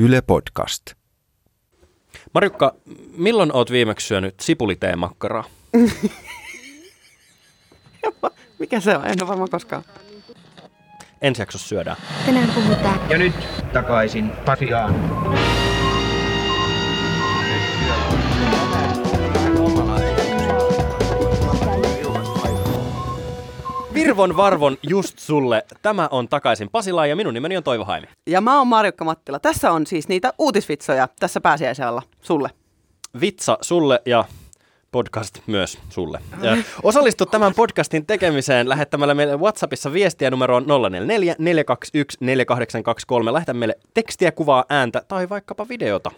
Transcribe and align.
Yle 0.00 0.22
Podcast. 0.22 0.82
Marjukka, 2.34 2.74
milloin 3.16 3.56
oot 3.56 3.70
viimeksi 3.70 4.06
syönyt 4.06 4.40
sipuliteemakkaraa? 4.40 5.44
Mikä 8.58 8.80
se 8.80 8.96
on? 8.96 9.06
En 9.06 9.16
ole 9.20 9.28
varmaan 9.28 9.50
koskaan. 9.50 9.84
Ensi 11.22 11.42
jaksossa 11.42 11.68
syödään. 11.68 11.96
Tänään 12.26 12.50
puhutaan 12.54 13.10
Ja 13.10 13.18
nyt 13.18 13.34
takaisin 13.72 14.30
Pasiaan. 14.30 14.94
Virvon 24.08 24.36
varvon 24.36 24.76
just 24.82 25.18
sulle. 25.18 25.64
Tämä 25.82 26.08
on 26.10 26.28
takaisin 26.28 26.70
Pasilaan 26.70 27.08
ja 27.08 27.16
minun 27.16 27.34
nimeni 27.34 27.56
on 27.56 27.62
Toivo 27.62 27.84
Haimi. 27.84 28.06
Ja 28.26 28.40
mä 28.40 28.58
oon 28.58 28.66
Marjukka 28.66 29.04
Mattila. 29.04 29.38
Tässä 29.38 29.72
on 29.72 29.86
siis 29.86 30.08
niitä 30.08 30.32
uutisvitsoja 30.38 31.08
tässä 31.20 31.40
pääsiäisellä 31.40 32.02
sulle. 32.20 32.50
Vitsa 33.20 33.58
sulle 33.60 34.02
ja 34.06 34.24
podcast 34.92 35.38
myös 35.46 35.78
sulle. 35.88 36.20
Ja 36.42 36.56
osallistu 36.82 37.26
tämän 37.26 37.54
podcastin 37.54 38.06
tekemiseen 38.06 38.68
lähettämällä 38.68 39.14
meille 39.14 39.36
WhatsAppissa 39.36 39.92
viestiä 39.92 40.30
numeroon 40.30 40.64
044 40.66 41.34
421 41.38 42.18
4823. 42.20 43.32
Lähetä 43.32 43.54
meille 43.54 43.78
tekstiä, 43.94 44.32
kuvaa, 44.32 44.64
ääntä 44.68 45.02
tai 45.08 45.28
vaikkapa 45.28 45.68
videota. 45.68 46.10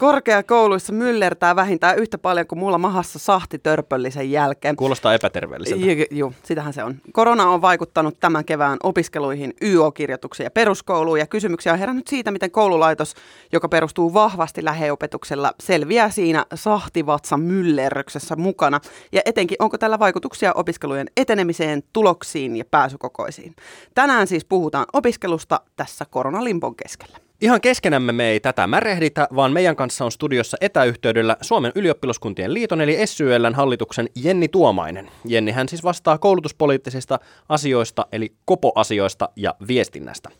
Korkeakouluissa 0.00 0.92
myllertää 0.92 1.56
vähintään 1.56 1.98
yhtä 1.98 2.18
paljon 2.18 2.46
kuin 2.46 2.58
mulla 2.58 2.78
mahassa 2.78 3.18
sahti 3.18 3.58
törpöllisen 3.58 4.30
jälkeen. 4.30 4.76
Kuulostaa 4.76 5.14
epäterveelliseltä. 5.14 5.86
Ju- 5.86 6.06
Joo, 6.10 6.32
sitähän 6.42 6.72
se 6.72 6.84
on. 6.84 6.94
Korona 7.12 7.48
on 7.50 7.62
vaikuttanut 7.62 8.20
tämän 8.20 8.44
kevään 8.44 8.78
opiskeluihin, 8.82 9.54
YO-kirjoituksiin 9.62 10.44
ja 10.44 10.50
peruskouluun, 10.50 11.18
ja 11.18 11.26
kysymyksiä 11.26 11.72
on 11.72 11.78
herännyt 11.78 12.06
siitä, 12.06 12.30
miten 12.30 12.50
koululaitos, 12.50 13.14
joka 13.52 13.68
perustuu 13.68 14.14
vahvasti 14.14 14.64
läheopetuksella, 14.64 15.52
selviää 15.60 16.10
siinä 16.10 16.46
sahtivatsan 16.54 17.40
myllerryksessä 17.40 18.36
mukana, 18.36 18.80
ja 19.12 19.20
etenkin 19.24 19.56
onko 19.58 19.78
tällä 19.78 19.98
vaikutuksia 19.98 20.52
opiskelujen 20.52 21.06
etenemiseen, 21.16 21.82
tuloksiin 21.92 22.56
ja 22.56 22.64
pääsykokoisiin. 22.70 23.54
Tänään 23.94 24.26
siis 24.26 24.44
puhutaan 24.44 24.86
opiskelusta 24.92 25.60
tässä 25.76 26.04
koronalimpon 26.10 26.76
keskellä. 26.76 27.29
Ihan 27.40 27.60
keskenämme 27.60 28.12
me 28.12 28.28
ei 28.28 28.40
tätä 28.40 28.66
märehditä, 28.66 29.28
vaan 29.36 29.52
meidän 29.52 29.76
kanssa 29.76 30.04
on 30.04 30.12
studiossa 30.12 30.56
etäyhteydellä 30.60 31.36
Suomen 31.40 31.72
ylioppilaskuntien 31.74 32.54
liiton 32.54 32.80
eli 32.80 33.06
SYLn 33.06 33.54
hallituksen 33.54 34.08
Jenni 34.22 34.48
Tuomainen. 34.48 35.10
Jenni 35.24 35.52
hän 35.52 35.68
siis 35.68 35.84
vastaa 35.84 36.18
koulutuspoliittisista 36.18 37.18
asioista 37.48 38.06
eli 38.12 38.32
kopoasioista 38.44 39.28
ja 39.36 39.54
viestinnästä. 39.68 40.30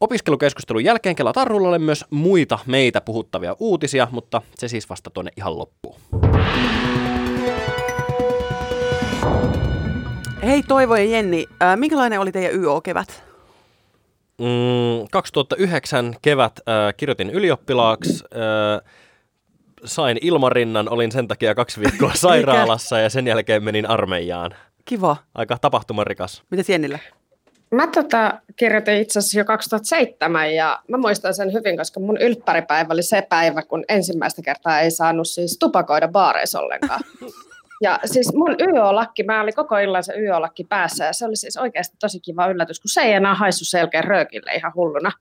Opiskelukeskustelun 0.00 0.84
jälkeen 0.84 1.16
Kela 1.16 1.32
Tarrullalle 1.32 1.78
myös 1.78 2.04
muita 2.10 2.58
meitä 2.66 3.00
puhuttavia 3.00 3.56
uutisia, 3.58 4.08
mutta 4.10 4.42
se 4.58 4.68
siis 4.68 4.90
vasta 4.90 5.10
tuonne 5.10 5.30
ihan 5.36 5.58
loppuun. 5.58 6.00
Hei 10.42 10.62
Toivo 10.62 10.96
ja 10.96 11.04
Jenni, 11.04 11.46
äh, 11.62 11.76
minkälainen 11.76 12.20
oli 12.20 12.32
teidän 12.32 12.60
YO-kevät? 12.60 13.31
Mm, 14.42 15.06
2009 15.10 16.14
kevät 16.22 16.52
äh, 16.68 16.94
kirjoitin 16.96 17.30
ylioppilaaksi, 17.30 18.24
äh, 18.34 18.90
sain 19.84 20.18
ilmarinnan, 20.20 20.88
olin 20.88 21.12
sen 21.12 21.28
takia 21.28 21.54
kaksi 21.54 21.80
viikkoa 21.80 22.14
sairaalassa 22.24 22.98
ja 22.98 23.10
sen 23.10 23.26
jälkeen 23.26 23.64
menin 23.64 23.90
armeijaan. 23.90 24.54
Kiva. 24.84 25.16
Aika 25.34 25.58
tapahtumarikas. 25.60 26.42
Mites 26.50 26.68
Jennillä? 26.68 26.98
Mä 27.70 27.86
tota, 27.86 28.40
kirjoitin 28.56 28.96
itse 28.96 29.18
asiassa 29.18 29.38
jo 29.38 29.44
2007 29.44 30.54
ja 30.54 30.82
mä 30.88 30.96
muistan 30.96 31.34
sen 31.34 31.52
hyvin, 31.52 31.76
koska 31.76 32.00
mun 32.00 32.16
ylppäripäivä 32.16 32.94
oli 32.94 33.02
se 33.02 33.22
päivä, 33.28 33.62
kun 33.62 33.84
ensimmäistä 33.88 34.42
kertaa 34.42 34.80
ei 34.80 34.90
saanut 34.90 35.28
siis 35.28 35.56
tupakoida 35.58 36.08
baareissa 36.08 36.60
ollenkaan. 36.60 37.00
Ja 37.82 37.98
siis 38.04 38.34
mun 38.34 38.56
YO-lakki, 38.60 39.22
mä 39.22 39.40
olin 39.40 39.54
koko 39.54 39.78
illan 39.78 40.04
se 40.04 40.12
YO-lakki 40.12 40.64
päässä 40.64 41.04
ja 41.04 41.12
se 41.12 41.26
oli 41.26 41.36
siis 41.36 41.56
oikeasti 41.56 41.96
tosi 42.00 42.20
kiva 42.20 42.46
yllätys, 42.46 42.80
kun 42.80 42.88
se 42.88 43.00
ei 43.00 43.12
enää 43.12 43.34
haissu 43.34 43.64
selkeä 43.64 44.02
röökille 44.02 44.52
ihan 44.52 44.72
hulluna. 44.74 45.12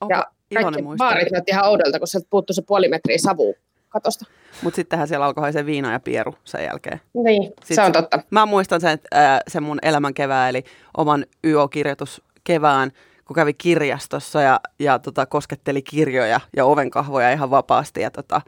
Onko 0.00 0.14
ja 0.14 0.26
kaikki 0.54 0.82
baarit 0.98 1.30
näytti 1.30 1.50
ihan 1.50 1.64
oudolta, 1.68 1.98
kun 1.98 2.08
sieltä 2.08 2.26
puuttui 2.30 2.54
se 2.54 2.62
puoli 2.62 2.88
metriä 2.88 3.18
savua 3.18 3.54
katosta. 3.88 4.24
Mutta 4.62 4.76
sittenhän 4.76 5.08
siellä 5.08 5.26
alkoi 5.26 5.42
haisee 5.42 5.66
viina 5.66 5.92
ja 5.92 6.00
pieru 6.00 6.34
sen 6.44 6.64
jälkeen. 6.64 7.00
Niin, 7.14 7.52
Sit 7.64 7.74
se 7.74 7.82
on 7.82 7.92
totta. 7.92 8.20
Mä 8.30 8.46
muistan 8.46 8.80
sen, 8.80 8.98
äh, 9.14 9.40
sen 9.48 9.62
mun 9.62 9.78
elämän 9.82 10.14
kevään, 10.14 10.48
eli 10.48 10.64
oman 10.96 11.26
YO-kirjoitus 11.44 12.22
kevään, 12.44 12.90
kun 13.24 13.34
kävi 13.34 13.54
kirjastossa 13.54 14.42
ja, 14.42 14.60
ja 14.78 14.98
tota, 14.98 15.26
kosketteli 15.26 15.82
kirjoja 15.82 16.40
ja 16.56 16.64
ovenkahvoja 16.64 17.32
ihan 17.32 17.50
vapaasti. 17.50 18.00
Ja 18.00 18.10
tota, 18.10 18.40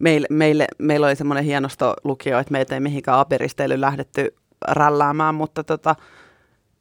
meille, 0.00 0.26
meille, 0.30 0.66
meillä 0.78 1.06
oli 1.06 1.16
semmoinen 1.16 1.44
hienosto 1.44 1.94
lukio, 2.04 2.38
että 2.38 2.52
meitä 2.52 2.74
ei 2.74 2.80
mihinkään 2.80 3.18
aperisteilyyn 3.18 3.80
lähdetty 3.80 4.34
rälläämään, 4.68 5.34
mutta 5.34 5.64
tota, 5.64 5.96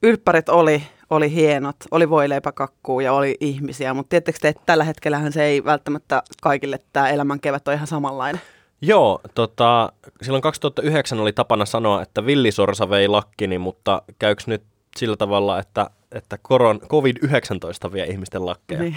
ylppärit 0.04 0.50
oli, 0.50 0.84
oli 1.10 1.32
hienot, 1.32 1.76
oli 1.92 2.10
voileipäkakkuu 2.10 3.00
ja 3.00 3.14
oli 3.14 3.36
ihmisiä, 3.40 3.94
mutta 3.94 4.10
tiedättekö 4.10 4.40
te, 4.42 4.48
että 4.48 4.64
tällä 4.66 4.84
hetkellähän 4.84 5.34
se 5.34 5.44
ei 5.44 5.66
välttämättä 5.66 6.24
kaikille 6.42 6.80
tämä 6.94 7.10
elämän 7.10 7.40
kevät 7.40 7.68
ole 7.68 7.76
ihan 7.76 7.88
samanlainen. 7.88 8.42
Joo, 8.82 9.22
tota, 9.36 9.94
silloin 10.22 10.42
2009 10.42 11.20
oli 11.20 11.34
tapana 11.34 11.66
sanoa, 11.66 12.02
että 12.02 12.26
villisorsa 12.26 12.90
vei 12.90 13.08
lakkini, 13.08 13.58
mutta 13.58 14.02
käykö 14.20 14.44
nyt 14.48 14.64
sillä 14.98 15.18
tavalla, 15.18 15.60
että, 15.60 15.90
että 16.12 16.38
koron, 16.42 16.80
COVID-19 16.82 17.94
vie 17.94 18.06
ihmisten 18.06 18.46
lakkeja? 18.46 18.82
Niin. 18.82 18.96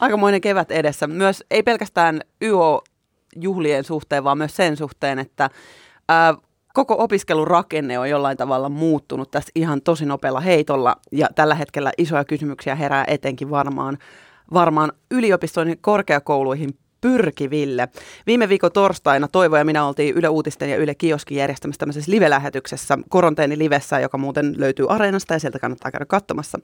Aikamoinen 0.00 0.40
kevät 0.40 0.70
edessä. 0.70 1.06
Myös 1.06 1.44
ei 1.50 1.62
pelkästään 1.62 2.20
YO-juhlien 3.36 3.84
suhteen, 3.84 4.24
vaan 4.24 4.38
myös 4.38 4.56
sen 4.56 4.76
suhteen, 4.76 5.18
että 5.18 5.50
ää, 6.08 6.34
koko 6.74 6.96
opiskelun 6.98 7.46
rakenne 7.46 7.98
on 7.98 8.10
jollain 8.10 8.36
tavalla 8.36 8.68
muuttunut 8.68 9.30
tässä 9.30 9.50
ihan 9.54 9.82
tosi 9.82 10.06
nopealla 10.06 10.40
heitolla. 10.40 10.96
Ja 11.12 11.28
tällä 11.34 11.54
hetkellä 11.54 11.92
isoja 11.98 12.24
kysymyksiä 12.24 12.74
herää 12.74 13.04
etenkin 13.08 13.50
varmaan, 13.50 13.98
varmaan 14.52 14.92
yliopistoihin 15.10 15.78
korkeakouluihin 15.80 16.78
pyrkiville. 17.00 17.88
Viime 18.26 18.48
viikon 18.48 18.72
torstaina 18.72 19.28
Toivo 19.28 19.56
ja 19.56 19.64
minä 19.64 19.86
oltiin 19.86 20.14
Yle 20.14 20.28
Uutisten 20.28 20.70
ja 20.70 20.76
Yle 20.76 20.94
Kioskin 20.94 21.38
järjestämässä 21.38 21.78
tämmöisessä 21.78 22.10
live-lähetyksessä, 22.10 22.98
livessä, 23.56 24.00
joka 24.00 24.18
muuten 24.18 24.54
löytyy 24.58 24.86
Areenasta 24.88 25.34
ja 25.34 25.38
sieltä 25.40 25.58
kannattaa 25.58 25.90
käydä 25.90 26.06
katsomassa. 26.06 26.58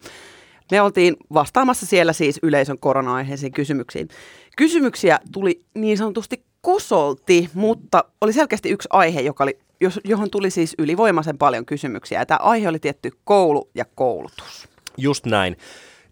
Me 0.71 0.81
oltiin 0.81 1.17
vastaamassa 1.35 1.87
siellä 1.87 2.13
siis 2.13 2.39
yleisön 2.43 2.79
korona-aiheisiin 2.79 3.53
kysymyksiin. 3.53 4.09
Kysymyksiä 4.57 5.19
tuli 5.33 5.61
niin 5.75 5.99
sanotusti 5.99 6.45
kosolti, 6.61 7.51
mutta 7.55 8.05
oli 8.21 8.33
selkeästi 8.33 8.69
yksi 8.69 8.89
aihe, 8.93 9.21
joka 9.21 9.45
oli, 9.45 9.59
johon 10.05 10.31
tuli 10.31 10.51
siis 10.51 10.75
ylivoimaisen 10.79 11.39
paljon 11.39 11.67
kysymyksiä. 11.67 12.27
Tämä 12.27 12.39
aihe 12.43 12.69
oli 12.69 12.79
tietty 12.79 13.11
koulu 13.25 13.71
ja 13.75 13.85
koulutus. 13.95 14.69
Just 14.97 15.27
näin. 15.27 15.57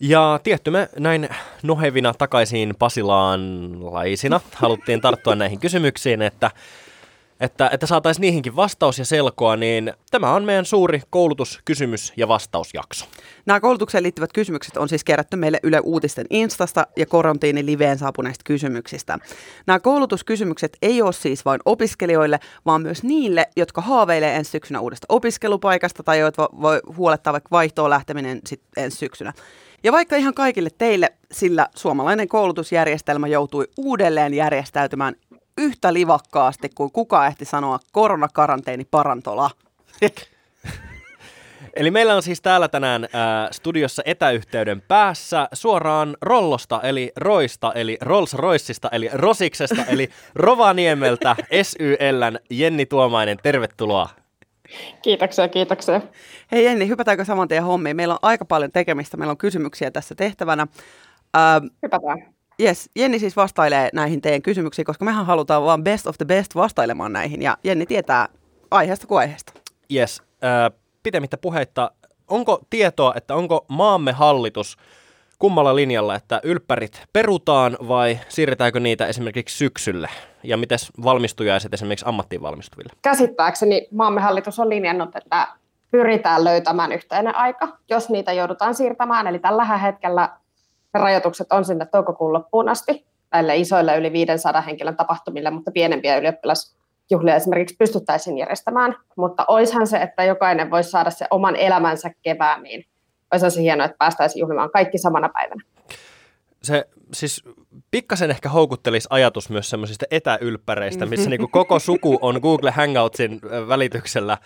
Ja 0.01 0.41
tietty 0.43 0.71
me 0.71 0.89
näin 0.99 1.29
nohevina 1.63 2.15
takaisin 2.15 2.75
Pasilaanlaisina 2.79 4.41
haluttiin 4.55 5.01
tarttua 5.01 5.35
näihin 5.35 5.61
kysymyksiin, 5.61 6.23
että, 6.23 6.51
että, 7.41 7.71
että 7.73 7.87
saataisiin 7.87 8.21
niihinkin 8.23 8.57
vastaus 8.57 8.99
ja 8.99 9.05
selkoa, 9.05 9.57
niin 9.57 9.93
tämä 10.11 10.35
on 10.35 10.45
meidän 10.45 10.65
suuri 10.65 11.03
koulutuskysymys- 11.11 12.13
ja 12.17 12.29
vastausjakso. 12.29 13.07
Nämä 13.47 13.61
koulutukseen 13.61 14.03
liittyvät 14.03 14.33
kysymykset 14.33 14.77
on 14.77 14.89
siis 14.89 15.05
kerätty 15.05 15.37
meille 15.37 15.61
Yle 15.63 15.81
Uutisten 15.81 16.27
Instasta 16.31 16.87
ja 16.97 17.07
Korontiini 17.07 17.67
liveen 17.67 17.99
saapuneista 17.99 18.43
kysymyksistä. 18.45 19.19
Nämä 19.67 19.81
koulutuskysymykset 19.81 20.77
ei 20.83 21.03
ole 21.03 21.13
siis 21.13 21.45
vain 21.45 21.61
opiskelijoille, 21.65 22.41
vaan 22.67 22.83
myös 22.83 23.03
niille, 23.03 23.47
jotka 23.57 23.81
haaveilee 23.81 24.37
ensi 24.37 24.51
syksynä 24.51 24.81
uudesta 24.81 25.07
opiskelupaikasta 25.09 26.03
tai 26.03 26.19
joita 26.19 26.49
voi 26.61 26.81
huolettaa 26.97 27.33
vaikka 27.33 27.49
vaihtoon 27.51 27.91
lähteminen 27.91 28.41
sit 28.47 28.61
ensi 28.77 28.97
syksynä. 28.97 29.33
Ja 29.85 29.93
vaikka 29.93 30.17
ihan 30.17 30.35
kaikille 30.35 30.71
teille, 30.79 31.13
sillä 31.33 31.69
suomalainen 31.77 32.29
koulutusjärjestelmä 32.29 33.27
joutui 33.29 33.69
uudelleen 33.77 34.35
järjestäytymään 34.35 35.15
yhtä 35.59 35.93
livakkaasti 35.93 36.69
kuin 36.75 36.93
kuka 36.93 37.27
ehti 37.27 37.45
sanoa 37.45 37.79
koronakaranteeni 37.93 38.85
parantola. 38.91 39.51
Eli 41.77 41.91
meillä 41.91 42.15
on 42.15 42.23
siis 42.23 42.41
täällä 42.41 42.69
tänään 42.69 43.09
ää, 43.13 43.49
studiossa 43.53 44.03
etäyhteyden 44.07 44.81
päässä 44.81 45.49
suoraan 45.53 46.17
Rollosta, 46.23 46.81
eli 46.83 47.13
Roista, 47.17 47.73
eli 47.73 47.99
Rolls 48.01 48.35
Royceista, 48.35 48.89
eli 48.93 49.11
Rosiksesta, 49.13 49.85
eli 49.89 50.09
Rovaniemeltä 50.35 51.37
SYLn 51.63 52.39
Jenni 52.51 52.87
Tuomainen. 52.87 53.39
Tervetuloa. 53.43 54.09
Kiitoksia, 55.03 55.49
kiitoksia. 55.49 56.01
Hei 56.53 56.65
Jenni, 56.65 56.89
hypätäänkö 56.89 57.25
saman 57.25 57.49
tien 57.49 57.65
hommiin? 57.65 57.97
Meillä 57.97 58.15
on 58.15 58.19
aika 58.23 58.45
paljon 58.45 58.73
tekemistä, 58.73 59.17
meillä 59.17 59.31
on 59.31 59.39
kysymyksiä 59.39 59.91
tässä 59.91 60.15
tehtävänä. 60.15 60.67
Ähm, 61.37 61.67
Hypätään. 61.83 62.38
Yes, 62.61 62.91
Jenni 62.97 63.19
siis 63.19 63.37
vastailee 63.37 63.89
näihin 63.93 64.21
teidän 64.21 64.43
kysymyksiin, 64.43 64.87
koska 64.87 65.05
mehän 65.05 65.27
halutaan 65.27 65.65
vaan 65.65 65.85
best 65.85 66.07
of 66.07 66.19
the 66.19 66.25
best 66.25 66.55
vastailemaan 66.55 67.13
näihin. 67.13 67.43
Ja 67.43 67.57
Jenni 67.65 67.87
tietää 67.87 68.29
aiheesta 68.71 69.07
kuin 69.07 69.19
aiheesta. 69.19 69.53
Yes, 69.95 70.23
ää, 70.43 70.71
pitemmittä 71.03 71.37
puheitta, 71.37 71.91
onko 72.29 72.61
tietoa, 72.71 73.13
että 73.17 73.35
onko 73.35 73.65
maamme 73.69 74.13
hallitus 74.13 74.77
kummalla 75.39 75.77
linjalla, 75.77 76.15
että 76.15 76.41
ylppärit 76.43 77.03
perutaan 77.13 77.77
vai 77.89 78.19
siirretäänkö 78.29 78.81
niitä 78.81 79.07
esimerkiksi 79.07 79.57
syksylle? 79.57 80.09
Ja 80.43 80.57
miten 80.57 80.79
valmistujaiset 81.05 81.75
esimerkiksi 81.75 82.05
ammattiin 82.09 82.43
valmistuville? 82.43 82.93
Käsittääkseni 83.03 83.89
maamme 83.91 84.21
hallitus 84.21 84.59
on 84.59 84.69
linjannut, 84.69 85.17
että 85.17 85.49
pyritään 85.91 86.45
löytämään 86.45 86.93
yhteinen 86.93 87.37
aika, 87.37 87.69
jos 87.91 88.09
niitä 88.11 88.33
joudutaan 88.33 88.75
siirtämään. 88.75 89.27
Eli 89.27 89.39
tällä 89.39 89.65
hetkellä 89.65 90.29
rajoitukset 90.95 91.53
on 91.53 91.65
sinne 91.65 91.87
toukokuun 91.87 92.33
loppuun 92.33 92.69
asti 92.69 93.07
näille 93.33 93.57
isoille 93.57 93.97
yli 93.97 94.13
500 94.13 94.61
henkilön 94.61 94.97
tapahtumille, 94.97 95.51
mutta 95.51 95.71
pienempiä 95.71 96.17
ylioppilasjuhlia 96.17 97.35
esimerkiksi 97.37 97.77
pystyttäisiin 97.79 98.39
järjestämään. 98.39 98.97
Mutta 99.17 99.45
oishan 99.49 99.87
se, 99.87 99.97
että 99.97 100.25
jokainen 100.25 100.71
voisi 100.71 100.91
saada 100.91 101.11
se 101.11 101.27
oman 101.31 101.57
elämänsä 101.57 102.11
kevään, 102.23 102.63
niin 102.63 102.85
olisi 103.33 103.51
se 103.51 103.63
hienoa, 103.63 103.87
että 103.87 103.99
päästäisiin 103.99 104.41
juhlimaan 104.41 104.71
kaikki 104.71 104.99
samana 104.99 105.29
päivänä. 105.29 105.63
Se 106.63 106.85
siis 107.15 107.45
pikkasen 107.91 108.31
ehkä 108.31 108.49
houkuttelisi 108.49 109.09
ajatus 109.11 109.51
myös 109.51 109.71
semmoisista 109.71 110.07
etäylppäreistä, 110.11 111.07
missä 111.07 111.31
niin 111.39 111.51
koko 111.51 111.79
suku 111.79 112.19
on 112.21 112.41
Google 112.43 112.71
Hangoutsin 112.71 113.41
välityksellä 113.69 114.39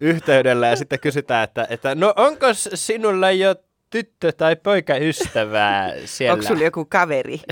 yhteydellä 0.00 0.68
ja 0.68 0.76
sitten 0.76 1.00
kysytään, 1.00 1.44
että, 1.44 1.66
että 1.70 1.94
no 1.94 2.14
onko 2.16 2.46
sinulla 2.54 3.30
jo 3.30 3.54
tyttö- 3.90 4.32
tai 4.32 4.56
poikaystävää 4.56 5.92
siellä? 6.04 6.32
Onko 6.32 6.46
sulla 6.46 6.64
joku 6.64 6.84
kaveri? 6.84 7.40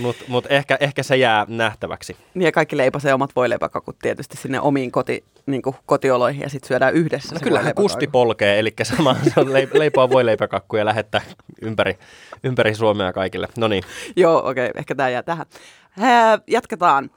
Mutta 0.00 0.24
mut 0.28 0.46
ehkä, 0.48 0.76
ehkä 0.80 1.02
se 1.02 1.16
jää 1.16 1.46
nähtäväksi. 1.48 2.16
Niin 2.34 2.44
ja 2.44 2.52
kaikki 2.52 2.76
leipasee 2.76 3.14
omat 3.14 3.36
voileipäkakut 3.36 3.98
tietysti 3.98 4.36
sinne 4.36 4.60
omiin 4.60 4.92
koti, 4.92 5.24
niin 5.46 5.62
kotioloihin 5.86 6.42
ja 6.42 6.50
sitten 6.50 6.68
syödään 6.68 6.94
yhdessä. 6.94 7.34
No 7.34 7.40
kyllähän 7.42 7.74
kusti 7.74 8.06
polkee, 8.06 8.58
eli 8.58 8.74
sama 8.82 9.16
se 9.34 9.40
on 9.40 9.52
leipoa 9.52 10.10
voileipäkakkuja 10.10 10.80
ja 10.80 10.84
lähettää 10.84 11.20
ympäri, 11.62 11.98
ympäri 12.44 12.74
Suomea 12.74 13.12
kaikille. 13.12 13.48
No 13.58 13.68
niin. 13.68 13.84
Joo, 14.16 14.48
okei, 14.48 14.70
okay, 14.70 14.80
ehkä 14.80 14.94
tämä 14.94 15.08
jää 15.08 15.22
tähän. 15.22 15.46
Hää, 15.90 16.38
jatketaan. 16.46 17.10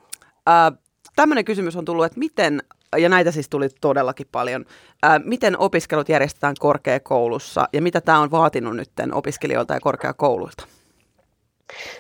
Äh, 0.50 0.82
Tämmöinen 1.16 1.46
kysymys 1.46 1.76
on 1.76 1.86
tullut, 1.86 2.06
että 2.06 2.20
miten, 2.20 2.64
ja 2.98 3.10
näitä 3.10 3.32
siis 3.32 3.50
tuli 3.50 3.70
todellakin 3.82 4.28
paljon, 4.32 4.66
äh, 5.06 5.22
miten 5.24 5.60
opiskelut 5.60 6.10
järjestetään 6.10 6.56
korkeakoulussa 6.60 7.68
ja 7.74 7.82
mitä 7.82 8.02
tämä 8.02 8.20
on 8.20 8.32
vaatinut 8.32 8.76
nyt 8.76 8.90
opiskelijoilta 9.14 9.74
ja 9.74 9.80
korkeakouluilta? 9.80 10.68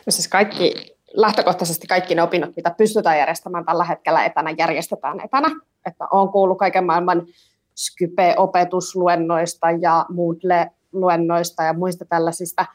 No 0.05 0.11
siis 0.11 0.27
kaikki, 0.27 0.95
lähtökohtaisesti 1.13 1.87
kaikki 1.87 2.15
ne 2.15 2.21
opinnot, 2.21 2.55
mitä 2.55 2.75
pystytään 2.77 3.17
järjestämään 3.17 3.65
tällä 3.65 3.83
hetkellä 3.83 4.25
etänä, 4.25 4.55
järjestetään 4.57 5.19
etänä. 5.19 5.49
Että 5.85 6.07
on 6.11 6.29
kuullut 6.29 6.57
kaiken 6.57 6.85
maailman 6.85 7.27
Skype-opetusluennoista 7.75 9.71
ja 9.81 10.05
Moodle-luennoista 10.09 11.63
ja 11.63 11.73
muista 11.73 12.05
tällaisista, 12.05 12.65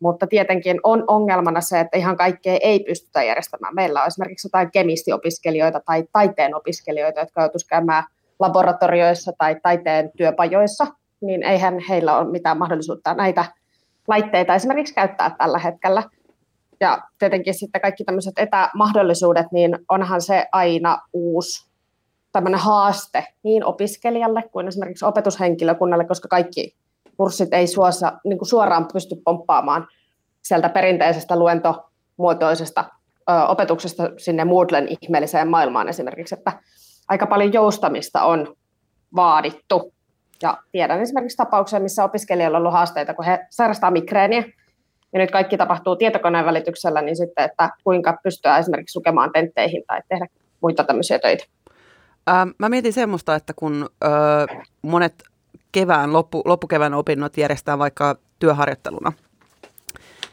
mutta 0.00 0.26
tietenkin 0.26 0.80
on 0.82 1.04
ongelmana 1.06 1.60
se, 1.60 1.80
että 1.80 1.98
ihan 1.98 2.16
kaikkea 2.16 2.58
ei 2.62 2.80
pystytä 2.80 3.22
järjestämään. 3.22 3.74
Meillä 3.74 4.00
on 4.00 4.06
esimerkiksi 4.06 4.46
jotain 4.48 4.70
kemistiopiskelijoita 4.70 5.80
tai 5.80 6.04
taiteen 6.12 6.54
opiskelijoita, 6.54 7.20
jotka 7.20 7.42
joutuisivat 7.42 7.70
käymään 7.70 8.04
laboratorioissa 8.38 9.32
tai 9.38 9.56
taiteen 9.62 10.10
työpajoissa, 10.16 10.86
niin 11.20 11.42
eihän 11.42 11.78
heillä 11.88 12.18
ole 12.18 12.30
mitään 12.30 12.58
mahdollisuutta 12.58 13.14
näitä 13.14 13.44
laitteita 14.08 14.54
esimerkiksi 14.54 14.94
käyttää 14.94 15.34
tällä 15.38 15.58
hetkellä. 15.58 16.02
Ja 16.80 16.98
tietenkin 17.18 17.54
sitten 17.54 17.80
kaikki 17.80 18.04
tämmöiset 18.04 18.34
etämahdollisuudet, 18.36 19.46
niin 19.52 19.78
onhan 19.88 20.20
se 20.20 20.46
aina 20.52 20.98
uusi 21.12 21.68
tämmöinen 22.32 22.60
haaste 22.60 23.26
niin 23.42 23.64
opiskelijalle 23.64 24.42
kuin 24.52 24.68
esimerkiksi 24.68 25.04
opetushenkilökunnalle, 25.04 26.04
koska 26.04 26.28
kaikki 26.28 26.74
kurssit 27.16 27.54
ei 27.54 27.66
suosa, 27.66 28.12
niin 28.24 28.38
kuin 28.38 28.48
suoraan 28.48 28.88
pysty 28.92 29.16
pomppaamaan 29.24 29.86
sieltä 30.42 30.68
perinteisestä 30.68 31.38
luentomuotoisesta 31.38 32.84
ö, 33.30 33.32
opetuksesta 33.48 34.10
sinne 34.16 34.44
Moodlen 34.44 34.88
ihmeelliseen 35.02 35.48
maailmaan 35.48 35.88
esimerkiksi, 35.88 36.34
että 36.34 36.52
aika 37.08 37.26
paljon 37.26 37.52
joustamista 37.52 38.22
on 38.22 38.56
vaadittu. 39.16 39.94
Ja 40.42 40.58
tiedän 40.72 41.00
esimerkiksi 41.00 41.36
tapauksia, 41.36 41.80
missä 41.80 42.04
opiskelijoilla 42.04 42.58
on 42.58 42.60
ollut 42.60 42.72
haasteita, 42.72 43.14
kun 43.14 43.24
he 43.24 43.46
sairastaa 43.50 43.90
migreeniä, 43.90 44.44
ja 45.12 45.18
nyt 45.18 45.30
kaikki 45.30 45.56
tapahtuu 45.56 45.96
tietokoneen 45.96 46.44
välityksellä, 46.44 47.02
niin 47.02 47.16
sitten, 47.16 47.44
että 47.44 47.70
kuinka 47.84 48.18
pystyy 48.22 48.52
esimerkiksi 48.52 48.98
lukemaan 48.98 49.30
tentteihin 49.32 49.82
tai 49.86 50.00
tehdä 50.08 50.26
muita 50.60 50.84
tämmöisiä 50.84 51.18
töitä. 51.18 51.44
Ähm, 52.28 52.48
mä 52.58 52.68
mietin 52.68 52.92
semmoista, 52.92 53.34
että 53.34 53.52
kun 53.56 53.88
monet 54.82 55.14
kevään, 55.74 56.12
loppu, 56.12 56.42
loppukevään 56.44 56.94
opinnot 56.94 57.36
järjestetään 57.36 57.78
vaikka 57.78 58.16
työharjoitteluna, 58.38 59.12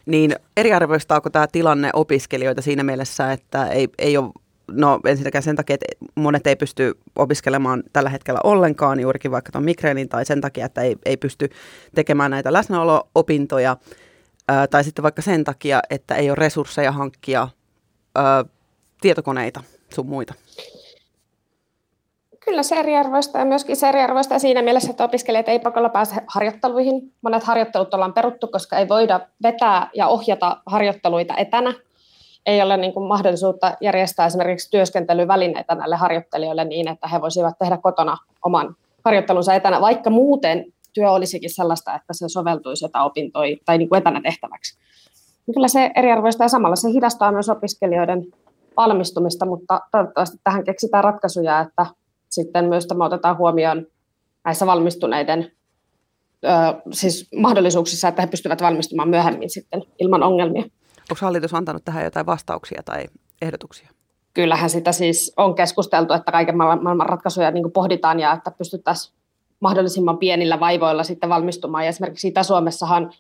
niin 0.06 0.36
eriarvoistaako 0.58 1.30
tämä 1.30 1.48
tilanne 1.48 1.90
opiskelijoita 1.94 2.62
siinä 2.62 2.84
mielessä, 2.84 3.32
että 3.32 3.68
ei, 3.68 3.88
ei 4.00 4.18
ole 4.18 4.32
No 4.74 5.00
ensinnäkään 5.06 5.44
sen 5.44 5.56
takia, 5.56 5.74
että 5.74 5.86
monet 6.16 6.48
ei 6.48 6.56
pysty 6.56 6.98
opiskelemaan 7.16 7.84
tällä 7.94 8.10
hetkellä 8.10 8.40
ollenkaan, 8.44 9.00
juurikin 9.00 9.32
vaikka 9.32 9.52
tuon 9.52 9.64
migreenin, 9.64 10.10
tai 10.10 10.26
sen 10.26 10.42
takia, 10.42 10.66
että 10.66 10.82
ei, 10.82 10.96
ei 11.06 11.18
pysty 11.18 11.50
tekemään 11.96 12.32
näitä 12.32 12.54
läsnäolo-opintoja, 12.54 13.78
ää, 14.48 14.68
tai 14.68 14.84
sitten 14.84 15.04
vaikka 15.04 15.22
sen 15.22 15.44
takia, 15.44 15.82
että 15.90 16.16
ei 16.16 16.30
ole 16.30 16.36
resursseja 16.36 16.92
hankkia 16.92 17.48
ää, 18.16 18.46
tietokoneita 19.02 19.64
sun 19.96 20.06
muita. 20.06 20.34
Kyllä 22.51 22.63
se 22.63 22.75
eriarvoista 22.75 23.38
ja 23.38 23.45
myöskin 23.45 23.75
se 23.75 23.89
eriarvoista 23.89 24.39
siinä 24.39 24.62
mielessä, 24.62 24.92
että 24.92 25.03
opiskelijat 25.03 25.50
ei 25.50 25.59
pakolla 25.59 25.89
pääse 25.89 26.15
harjoitteluihin. 26.27 27.13
Monet 27.21 27.44
harjoittelut 27.44 27.94
ollaan 27.94 28.13
peruttu, 28.13 28.48
koska 28.48 28.77
ei 28.77 28.89
voida 28.89 29.19
vetää 29.44 29.89
ja 29.95 30.07
ohjata 30.07 30.57
harjoitteluita 30.65 31.33
etänä. 31.38 31.74
Ei 32.45 32.62
ole 32.62 32.77
niin 32.77 32.94
kuin 32.94 33.07
mahdollisuutta 33.07 33.74
järjestää 33.81 34.25
esimerkiksi 34.25 34.71
työskentelyvälineitä 34.71 35.75
näille 35.75 35.95
harjoittelijoille 35.95 36.65
niin, 36.65 36.88
että 36.88 37.07
he 37.07 37.21
voisivat 37.21 37.56
tehdä 37.59 37.77
kotona 37.77 38.18
oman 38.45 38.75
harjoittelunsa 39.06 39.53
etänä, 39.53 39.81
vaikka 39.81 40.09
muuten 40.09 40.65
työ 40.94 41.12
olisikin 41.12 41.53
sellaista, 41.53 41.95
että 41.95 42.13
se 42.13 42.30
soveltuisi 42.30 42.86
opintoja 43.06 43.57
tai 43.65 43.77
niin 43.77 43.89
kuin 43.89 44.00
etänä 44.00 44.21
tehtäväksi. 44.21 44.77
Kyllä 45.53 45.68
se 45.68 45.92
eriarvoista 45.95 46.44
ja 46.44 46.48
samalla 46.48 46.75
se 46.75 46.89
hidastaa 46.89 47.31
myös 47.31 47.50
opiskelijoiden 47.50 48.25
valmistumista, 48.77 49.45
mutta 49.45 49.80
toivottavasti 49.92 50.38
tähän 50.44 50.63
keksitään 50.63 51.03
ratkaisuja, 51.03 51.59
että 51.59 52.00
sitten 52.31 52.66
myös 52.66 52.88
tämä 52.88 53.06
otetaan 53.06 53.38
huomioon 53.38 53.88
näissä 54.45 54.66
valmistuneiden 54.66 55.51
ö, 56.45 56.48
siis 56.92 57.28
mahdollisuuksissa, 57.36 58.07
että 58.07 58.22
he 58.22 58.28
pystyvät 58.28 58.62
valmistumaan 58.62 59.10
myöhemmin 59.10 59.50
sitten 59.50 59.83
ilman 60.00 60.24
ongelmia. 60.24 60.63
Onko 61.12 61.19
hallitus 61.22 61.54
antanut 61.54 61.86
tähän 61.86 62.04
jotain 62.04 62.25
vastauksia 62.25 62.81
tai 62.86 63.06
ehdotuksia? 63.41 63.89
Kyllähän 64.34 64.70
sitä 64.70 64.91
siis 64.91 65.34
on 65.38 65.56
keskusteltu, 65.56 66.13
että 66.13 66.32
kaiken 66.32 66.58
maailman 66.58 67.10
ratkaisuja 67.10 67.51
niin 67.51 67.72
pohditaan 67.72 68.20
ja 68.20 68.34
että 68.34 68.51
pystyttäisiin 68.51 69.15
mahdollisimman 69.60 70.17
pienillä 70.17 70.60
vaivoilla 70.60 71.03
sitten 71.03 71.29
valmistumaan. 71.29 71.84
Ja 71.84 71.89
esimerkiksi 71.89 72.27
Itä-Suomessahan, 72.27 73.13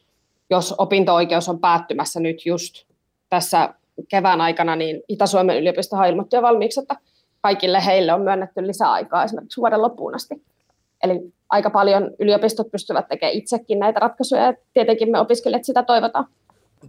jos 0.49 0.75
opinto-oikeus 0.77 1.49
on 1.49 1.59
päättymässä 1.59 2.19
nyt 2.19 2.45
just 2.45 2.85
tässä 3.29 3.73
kevään 4.09 4.41
aikana, 4.41 4.75
niin 4.75 5.01
Itä-Suomen 5.07 5.57
yliopistohan 5.57 6.09
ilmoitti 6.09 6.35
jo 6.35 6.41
valmiiksi, 6.41 6.81
että 6.81 6.95
kaikille 7.41 7.85
heille 7.85 8.13
on 8.13 8.21
myönnetty 8.21 8.67
lisäaikaa 8.67 9.23
esimerkiksi 9.23 9.61
vuoden 9.61 9.81
loppuun 9.81 10.15
asti. 10.15 10.43
Eli 11.03 11.33
aika 11.49 11.69
paljon 11.69 12.11
yliopistot 12.19 12.71
pystyvät 12.71 13.07
tekemään 13.07 13.33
itsekin 13.33 13.79
näitä 13.79 13.99
ratkaisuja 13.99 14.41
ja 14.41 14.53
tietenkin 14.73 15.11
me 15.11 15.19
opiskelijat 15.19 15.65
sitä 15.65 15.83
toivotaan. 15.83 16.25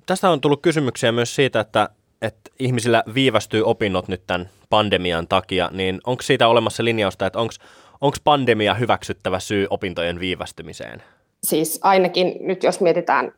Tästä 0.07 0.31
on 0.31 0.41
tullut 0.41 0.63
kysymyksiä 0.63 1.13
myös 1.13 1.35
siitä, 1.35 1.61
että, 1.61 1.89
että 2.23 2.51
ihmisillä 2.59 3.05
viivästyy 3.15 3.63
opinnot 3.63 4.09
nyt 4.09 4.23
tämän 4.27 4.49
pandemian 4.71 5.29
takia, 5.29 5.71
niin 5.73 6.01
onko 6.07 6.23
siitä 6.23 6.49
olemassa 6.49 6.85
linjausta, 6.85 7.27
että 7.27 7.39
onko 7.39 7.55
onko 8.03 8.17
pandemia 8.25 8.75
hyväksyttävä 8.75 9.41
syy 9.41 9.67
opintojen 9.71 10.21
viivästymiseen? 10.21 11.03
Siis 11.43 11.81
ainakin 11.83 12.37
nyt 12.41 12.63
jos 12.63 12.81
mietitään, 12.81 13.33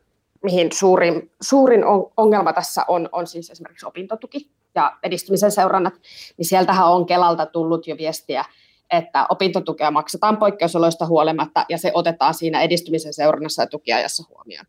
mihin 0.45 0.71
suurin, 0.71 1.31
suurin 1.41 1.81
ongelma 2.17 2.53
tässä 2.53 2.85
on, 2.87 3.09
on 3.11 3.27
siis 3.27 3.49
esimerkiksi 3.49 3.85
opintotuki 3.85 4.51
ja 4.75 4.97
edistymisen 5.03 5.51
seurannat, 5.51 5.93
niin 6.37 6.45
sieltähän 6.45 6.87
on 6.87 7.05
Kelalta 7.05 7.45
tullut 7.45 7.87
jo 7.87 7.97
viestiä, 7.97 8.45
että 8.91 9.25
opintotukea 9.29 9.91
maksetaan 9.91 10.37
poikkeusoloista 10.37 11.05
huolimatta 11.05 11.65
ja 11.69 11.77
se 11.77 11.91
otetaan 11.93 12.33
siinä 12.33 12.61
edistymisen 12.61 13.13
seurannassa 13.13 13.61
ja 13.63 13.67
tukiajassa 13.67 14.23
huomioon. 14.29 14.65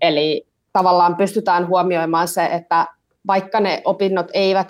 Eli 0.00 0.46
tavallaan 0.72 1.16
pystytään 1.16 1.68
huomioimaan 1.68 2.28
se, 2.28 2.44
että 2.44 2.86
vaikka 3.26 3.60
ne 3.60 3.82
opinnot 3.84 4.26
eivät 4.32 4.68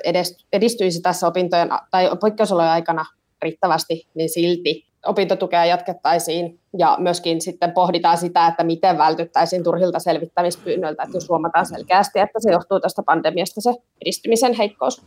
edistyisi 0.52 1.00
tässä 1.00 1.26
opintojen 1.26 1.68
tai 1.90 2.10
poikkeusolojen 2.20 2.72
aikana 2.72 3.04
riittävästi, 3.42 4.08
niin 4.14 4.28
silti 4.28 4.91
opintotukea 5.06 5.64
jatkettaisiin 5.64 6.60
ja 6.78 6.96
myöskin 7.00 7.40
sitten 7.40 7.72
pohditaan 7.72 8.18
sitä, 8.18 8.46
että 8.46 8.64
miten 8.64 8.98
vältyttäisiin 8.98 9.64
turhilta 9.64 9.98
selvittämispyynnöiltä, 9.98 11.02
että 11.02 11.16
jos 11.16 11.28
huomataan 11.28 11.66
selkeästi, 11.66 12.18
että 12.18 12.40
se 12.40 12.50
johtuu 12.50 12.80
tästä 12.80 13.02
pandemiasta 13.02 13.60
se 13.60 13.74
edistymisen 14.02 14.54
heikkous. 14.54 15.02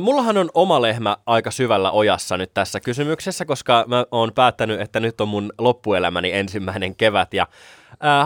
Mullahan 0.00 0.38
on 0.38 0.50
oma 0.54 0.82
lehmä 0.82 1.16
aika 1.26 1.50
syvällä 1.50 1.90
ojassa 1.90 2.36
nyt 2.36 2.50
tässä 2.54 2.80
kysymyksessä, 2.80 3.44
koska 3.44 3.84
mä 3.86 4.04
oon 4.10 4.32
päättänyt, 4.34 4.80
että 4.80 5.00
nyt 5.00 5.20
on 5.20 5.28
mun 5.28 5.52
loppuelämäni 5.58 6.32
ensimmäinen 6.32 6.94
kevät 6.94 7.34
ja 7.34 7.46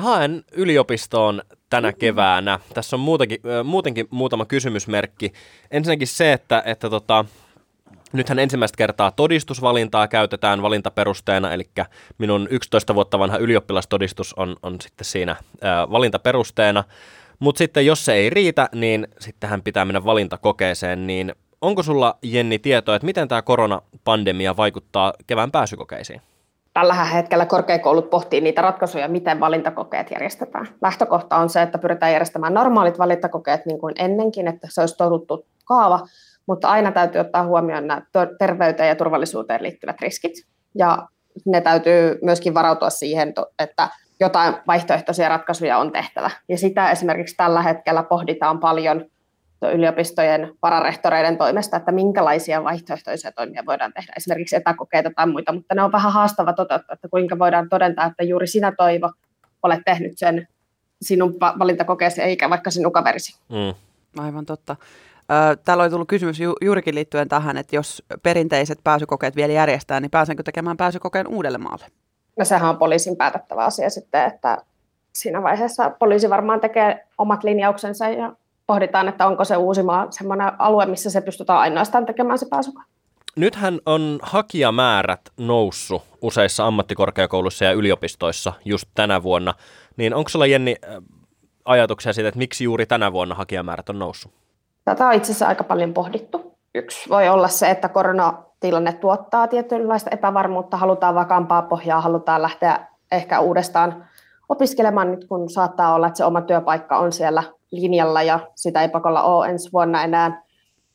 haen 0.01 0.45
yliopistoon 0.53 1.43
tänä 1.71 1.93
keväänä. 1.93 2.61
Tässä 2.75 2.97
on 2.97 3.01
muutenkin, 3.01 3.41
muutenkin 3.65 4.07
muutama 4.11 4.45
kysymysmerkki. 4.45 5.33
Ensinnäkin 5.71 6.09
se, 6.09 6.33
että, 6.33 6.63
että 6.67 6.91
tota, 6.91 7.25
Nythän 8.17 8.39
ensimmäistä 8.39 8.77
kertaa 8.77 9.11
todistusvalintaa 9.11 10.09
käytetään 10.09 10.63
valintaperusteena, 10.63 11.53
eli 11.53 11.65
minun 12.19 12.49
11 12.51 12.95
vuotta 12.95 13.19
vanha 13.19 13.37
ylioppilastodistus 13.37 14.35
on, 14.35 14.57
on 14.63 14.81
sitten 14.81 15.05
siinä 15.05 15.37
ää, 15.63 15.91
valintaperusteena. 15.91 16.85
Mutta 17.39 17.59
sitten 17.59 17.87
jos 17.87 18.05
se 18.05 18.13
ei 18.13 18.31
riitä, 18.31 18.69
niin 18.75 19.09
sittenhän 19.21 19.63
pitää 19.63 19.85
mennä 19.85 20.05
valintakokeeseen, 20.05 21.07
niin 21.07 21.35
onko 21.61 21.83
sulla 21.83 22.19
Jenni 22.23 22.59
tietoa, 22.59 22.97
että 22.97 23.07
miten 23.07 23.29
tämä 23.29 23.43
koronapandemia 23.43 24.57
vaikuttaa 24.57 25.13
kevään 25.27 25.51
pääsykokeisiin? 25.51 26.21
Tällä 26.73 26.95
hetkellä 26.95 27.47
korkeakoulut 27.47 28.11
pohtii 28.11 28.41
niitä 28.41 28.63
ratkaisuja, 28.63 29.09
miten 29.09 29.41
valintakokeet 29.41 30.11
järjestetään. 30.11 30.67
Lähtökohta 30.83 31.37
on 31.37 31.51
se, 31.51 31.63
että 31.63 31.79
pyritään 31.79 32.13
järjestämään 32.13 32.55
normaalit 32.55 32.99
valintakokeet 32.99 33.67
niin 33.67 33.79
kuin 33.79 33.95
ennenkin, 33.99 34.49
että 34.49 34.69
se 34.71 34.81
olisi 34.81 34.97
totuttu 34.97 35.47
kaava, 35.65 36.01
mutta 36.47 36.69
aina 36.69 36.93
täytyy 36.93 37.21
ottaa 37.21 37.45
huomioon 37.45 37.87
nämä 37.87 38.03
terveyteen 38.39 38.89
ja 38.89 38.97
turvallisuuteen 38.97 39.63
liittyvät 39.63 40.01
riskit. 40.01 40.33
Ja 40.75 41.09
ne 41.47 41.61
täytyy 41.61 42.19
myöskin 42.23 42.55
varautua 42.55 42.91
siihen, 42.91 43.35
että 43.59 43.89
jotain 44.21 44.55
vaihtoehtoisia 44.67 45.29
ratkaisuja 45.29 45.79
on 45.79 45.93
tehtävä. 45.93 46.31
Ja 46.49 46.59
sitä 46.59 46.91
esimerkiksi 46.91 47.37
tällä 47.37 47.63
hetkellä 47.63 48.03
pohditaan 48.03 48.59
paljon 48.59 49.05
yliopistojen 49.75 50.53
vararehtoreiden 50.63 51.39
toimesta, 51.39 51.77
että 51.77 51.93
minkälaisia 51.93 52.65
vaihtoehtoisia 52.65 53.33
toimia 53.33 53.63
voidaan 53.67 53.93
tehdä, 53.93 54.13
esimerkiksi 54.17 54.57
etäkokeita 54.57 55.11
tai 55.17 55.27
muita, 55.27 55.53
mutta 55.53 55.75
ne 55.75 55.83
on 55.83 55.93
vähän 55.93 56.13
haastava 56.13 56.53
toteuttaa, 56.53 56.95
että 56.95 57.09
kuinka 57.09 57.39
voidaan 57.39 57.69
todentaa, 57.69 58.07
että 58.07 58.25
juuri 58.25 58.47
sinä 58.47 58.73
Toivo 58.73 59.13
olet 59.63 59.81
tehnyt 59.85 60.13
sen 60.17 60.49
sinun 61.03 61.35
valintakokeesi 61.41 62.23
eikä 62.23 62.51
vaikka 62.51 62.71
sinun 62.71 62.93
kaverisi. 62.93 63.39
Mm. 63.49 63.75
Aivan 64.23 64.47
totta. 64.47 64.77
Täällä 65.65 65.83
oli 65.83 65.91
tullut 65.91 66.09
kysymys 66.09 66.41
ju- 66.41 66.57
juurikin 66.61 66.95
liittyen 66.95 67.29
tähän, 67.29 67.57
että 67.57 67.77
jos 67.77 68.03
perinteiset 68.23 68.79
pääsykokeet 68.85 69.37
vielä 69.37 69.53
järjestää, 69.53 70.01
niin 70.01 70.11
pääsenkö 70.11 70.43
tekemään 70.43 70.77
pääsykokeen 70.77 71.29
Uudellemaalle? 71.29 71.87
No 72.39 72.45
sehän 72.45 72.71
on 72.71 72.77
poliisin 72.77 73.17
päätettävä 73.17 73.65
asia 73.65 73.91
sitten, 73.91 74.25
että 74.25 74.59
siinä 75.13 75.43
vaiheessa 75.43 75.91
poliisi 75.91 76.31
varmaan 76.31 76.61
tekee 76.61 77.07
omat 77.19 77.45
linjauksensa 77.45 78.09
ja 78.09 78.33
pohditaan, 78.67 79.09
että 79.09 79.27
onko 79.27 79.45
se 79.45 79.57
Uusimaa 79.57 80.07
semmoinen 80.11 80.53
alue, 80.59 80.87
missä 80.87 81.11
se 81.11 81.21
pystytään 81.21 81.59
ainoastaan 81.59 82.07
tekemään 82.07 82.39
se 82.39 82.47
pääsykoe. 82.51 82.83
Nythän 83.37 83.81
on 83.87 84.19
hakijamäärät 84.23 85.21
noussut 85.37 86.03
useissa 86.23 86.67
ammattikorkeakouluissa 86.67 87.65
ja 87.65 87.73
yliopistoissa 87.73 88.53
just 88.65 88.89
tänä 88.95 89.23
vuonna. 89.23 89.55
Niin 89.97 90.15
onko 90.15 90.29
sulla 90.29 90.47
Jenni 90.47 90.77
ajatuksia 91.65 92.13
siitä, 92.13 92.29
että 92.29 92.39
miksi 92.39 92.65
juuri 92.65 92.87
tänä 92.87 93.13
vuonna 93.13 93.35
hakijamäärät 93.35 93.89
on 93.89 93.99
noussut? 93.99 94.33
Tätä 94.87 95.07
on 95.07 95.13
itse 95.13 95.33
asiassa 95.33 95.47
aika 95.47 95.65
paljon 95.65 95.95
pohdittu. 95.95 96.57
Yksi 96.75 97.11
voi 97.11 97.29
olla 97.29 97.49
se, 97.49 97.71
että 97.71 97.89
koronatilanne 97.89 98.93
tuottaa 98.93 99.49
tietynlaista 99.49 100.11
epävarmuutta, 100.11 100.77
halutaan 100.77 101.15
vakaampaa 101.15 101.63
pohjaa, 101.63 102.01
halutaan 102.01 102.43
lähteä 102.43 102.87
ehkä 103.13 103.41
uudestaan 103.41 104.05
opiskelemaan 104.49 105.11
nyt, 105.11 105.25
kun 105.29 105.51
saattaa 105.51 105.95
olla, 105.95 106.07
että 106.07 106.17
se 106.17 106.25
oma 106.25 106.41
työpaikka 106.41 106.99
on 106.99 107.13
siellä 107.13 107.43
linjalla 107.71 108.23
ja 108.23 108.41
sitä 108.55 108.83
ei 108.83 108.89
pakolla 108.89 109.23
ole 109.23 109.49
ensi 109.49 109.73
vuonna 109.73 110.05
enää. 110.05 110.43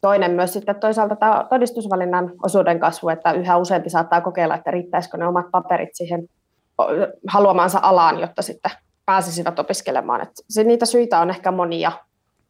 Toinen 0.02 0.32
myös 0.32 0.54
sitten 0.54 0.80
toisaalta 0.80 1.16
tämä 1.16 1.46
todistusvalinnan 1.50 2.32
osuuden 2.44 2.80
kasvu, 2.80 3.10
että 3.10 3.32
yhä 3.32 3.58
useampi 3.58 3.90
saattaa 3.90 4.22
kokeilla, 4.22 4.56
että 4.56 4.72
riittäisikö 4.72 5.18
ne 5.18 5.28
omat 5.28 5.46
paperit 5.52 5.90
siihen 5.94 6.28
haluamaansa 7.28 7.80
alaan, 7.82 8.20
jotta 8.20 8.42
sitten 8.42 8.72
pääsisivät 9.06 9.60
opiskelemaan. 9.60 10.22
Että 10.22 10.64
niitä 10.64 10.86
syitä 10.86 11.20
on 11.20 11.30
ehkä 11.30 11.52
monia, 11.52 11.92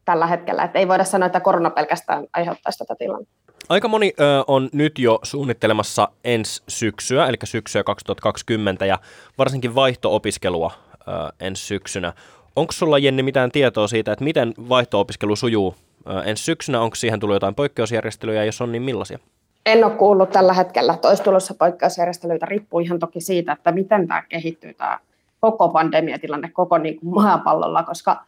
tällä 0.04 0.26
hetkellä. 0.26 0.62
Että 0.62 0.78
ei 0.78 0.88
voida 0.88 1.04
sanoa, 1.04 1.26
että 1.26 1.40
korona 1.40 1.70
pelkästään 1.70 2.26
aiheuttaisi 2.32 2.78
tätä 2.78 2.94
tilannetta. 2.94 3.34
Aika 3.68 3.88
moni 3.88 4.12
ö, 4.20 4.44
on 4.46 4.68
nyt 4.72 4.98
jo 4.98 5.18
suunnittelemassa 5.22 6.08
ensi 6.24 6.62
syksyä, 6.68 7.26
eli 7.26 7.36
syksyä 7.44 7.84
2020 7.84 8.86
ja 8.86 8.98
varsinkin 9.38 9.74
vaihto-opiskelua 9.74 10.72
ö, 10.94 11.02
ensi 11.40 11.66
syksynä. 11.66 12.12
Onko 12.56 12.72
sulla 12.72 12.98
Jenni 12.98 13.22
mitään 13.22 13.52
tietoa 13.52 13.88
siitä, 13.88 14.12
että 14.12 14.24
miten 14.24 14.54
vaihto-opiskelu 14.68 15.36
sujuu 15.36 15.74
ö, 16.10 16.22
ensi 16.22 16.44
syksynä? 16.44 16.80
Onko 16.80 16.94
siihen 16.94 17.20
tullut 17.20 17.36
jotain 17.36 17.54
poikkeusjärjestelyjä, 17.54 18.44
jos 18.44 18.60
on 18.60 18.72
niin 18.72 18.82
millaisia? 18.82 19.18
En 19.66 19.84
ole 19.84 19.92
kuullut 19.92 20.30
tällä 20.30 20.52
hetkellä, 20.52 20.92
että 20.94 21.08
olisi 21.08 21.22
tulossa 21.22 21.54
poikkeusjärjestelyitä. 21.54 22.46
Riippuu 22.46 22.80
ihan 22.80 22.98
toki 22.98 23.20
siitä, 23.20 23.52
että 23.52 23.72
miten 23.72 24.08
tämä 24.08 24.22
kehittyy 24.22 24.74
tämä 24.74 24.98
koko 25.40 25.68
pandemiatilanne 25.68 26.50
koko 26.50 26.78
niin 26.78 27.00
kuin 27.00 27.14
maapallolla, 27.14 27.82
koska 27.82 28.24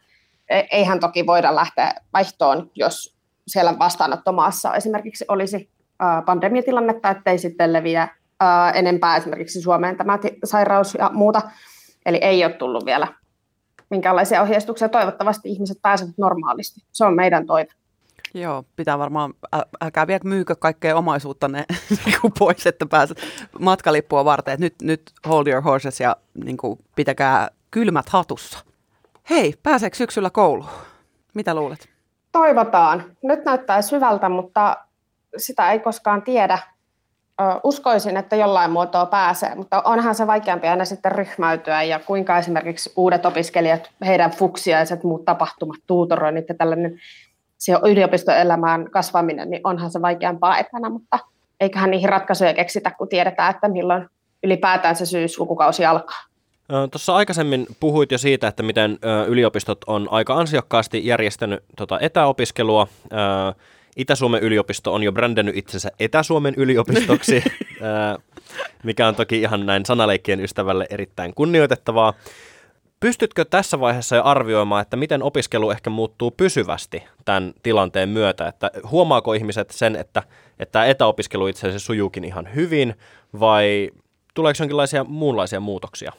eihän 0.49 1.01
toki 1.01 1.27
voida 1.27 1.55
lähteä 1.55 1.95
vaihtoon, 2.13 2.71
jos 2.75 3.17
siellä 3.47 3.79
vastaanottomaassa 3.79 4.75
esimerkiksi 4.75 5.25
olisi 5.29 5.71
pandemiatilannetta, 6.27 7.11
ettei 7.11 7.39
sitten 7.39 7.73
leviä 7.73 8.09
enempää 8.75 9.17
esimerkiksi 9.17 9.63
Suomeen 9.63 9.97
tämä 9.97 10.19
sairaus 10.45 10.95
ja 10.95 11.11
muuta. 11.13 11.43
Eli 12.07 12.17
ei 12.17 12.45
ole 12.45 12.53
tullut 12.53 12.85
vielä 12.85 13.07
minkäänlaisia 13.91 14.43
ohjeistuksia. 14.43 14.89
Toivottavasti 14.89 15.49
ihmiset 15.49 15.79
pääsevät 15.83 16.19
normaalisti. 16.19 16.81
Se 16.93 17.05
on 17.05 17.15
meidän 17.15 17.47
toive. 17.47 17.71
Joo, 18.35 18.65
pitää 18.77 18.99
varmaan, 18.99 19.35
älkää 19.83 20.07
vielä 20.07 20.21
myykö 20.25 20.57
kaikkea 20.57 20.97
omaisuuttanne 20.97 21.65
niin 22.07 22.33
pois, 22.39 22.67
että 22.67 22.87
pääset 22.87 23.19
matkalippua 23.61 24.25
varten. 24.25 24.61
Nyt, 24.61 24.75
nyt 24.83 25.03
hold 25.29 25.47
your 25.47 25.63
horses 25.63 26.01
ja 26.01 26.17
niin 26.45 26.57
kuin, 26.57 26.79
pitäkää 26.97 27.49
kylmät 27.71 28.09
hatussa. 28.09 28.59
Hei, 29.31 29.55
pääseekö 29.63 29.97
syksyllä 29.97 30.31
kouluun? 30.31 30.69
Mitä 31.35 31.55
luulet? 31.55 31.89
Toivotaan. 32.33 33.05
Nyt 33.23 33.45
näyttää 33.45 33.83
syvältä, 33.83 34.29
mutta 34.29 34.77
sitä 35.37 35.73
ei 35.73 35.79
koskaan 35.79 36.23
tiedä. 36.23 36.59
Uskoisin, 37.65 38.17
että 38.17 38.37
jollain 38.37 38.71
muotoa 38.71 39.07
pääsee, 39.07 39.55
mutta 39.55 39.83
onhan 39.85 40.15
se 40.15 40.27
vaikeampi 40.27 40.69
aina 40.69 40.85
sitten 40.85 41.13
ryhmäytyä 41.13 41.83
ja 41.83 41.99
kuinka 41.99 42.39
esimerkiksi 42.39 42.93
uudet 42.97 43.27
opiskelijat, 43.27 43.91
heidän 44.07 44.31
fuksiaiset, 44.31 45.05
muut 45.05 45.25
tapahtumat, 45.25 45.77
tuutoroinnit 45.87 46.49
ja 46.49 46.55
tällainen 46.55 46.99
siihen 47.59 47.83
yliopistoelämään 47.85 48.91
kasvaminen, 48.91 49.51
niin 49.51 49.61
onhan 49.65 49.91
se 49.91 50.03
vaikeampaa 50.03 50.59
etänä, 50.59 50.91
mutta 50.91 51.19
eiköhän 51.61 51.91
niihin 51.91 52.09
ratkaisuja 52.09 52.55
keksitä, 52.55 52.91
kun 52.91 53.09
tiedetään, 53.09 53.55
että 53.55 53.69
milloin 53.69 54.09
ylipäätään 54.43 54.97
se 54.97 55.07
syyslukukausi 55.07 55.87
alkaa. 55.87 56.34
Tuossa 56.69 57.17
aikaisemmin 57.17 57.67
puhuit 57.81 58.13
jo 58.13 58.19
siitä, 58.19 58.49
että 58.49 58.63
miten 58.63 58.99
yliopistot 59.27 59.79
on 59.87 60.09
aika 60.11 60.35
ansiokkaasti 60.35 61.07
järjestänyt 61.07 61.65
tota 61.77 62.01
etäopiskelua. 62.01 62.89
Itä-Suomen 63.97 64.43
yliopisto 64.43 64.95
on 64.95 65.03
jo 65.03 65.13
brändännyt 65.13 65.57
itsensä 65.57 65.91
Etä-Suomen 66.01 66.55
yliopistoksi, 66.57 67.45
mikä 68.85 69.09
on 69.09 69.15
toki 69.15 69.41
ihan 69.41 69.67
näin 69.67 69.87
sanaleikkien 69.87 70.41
ystävälle 70.41 70.87
erittäin 70.91 71.35
kunnioitettavaa. 71.35 72.15
Pystytkö 73.01 73.45
tässä 73.45 73.81
vaiheessa 73.81 74.17
jo 74.17 74.25
arvioimaan, 74.25 74.83
että 74.83 74.97
miten 74.97 75.23
opiskelu 75.23 75.71
ehkä 75.71 75.91
muuttuu 75.91 76.31
pysyvästi 76.31 77.03
tämän 77.25 77.53
tilanteen 77.63 78.09
myötä? 78.09 78.49
Että 78.49 78.71
huomaako 78.91 79.33
ihmiset 79.33 79.71
sen, 79.71 79.97
että, 79.97 80.23
että 80.59 80.85
etäopiskelu 80.85 81.47
itse 81.47 81.67
asiassa 81.67 81.87
sujuukin 81.87 82.25
ihan 82.25 82.55
hyvin, 82.55 82.95
vai 83.41 83.91
tuleeko 84.35 84.57
jonkinlaisia 84.61 85.05
muunlaisia 85.05 85.61
muutoksia? 85.61 86.13